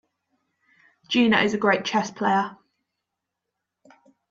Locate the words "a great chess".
1.53-2.09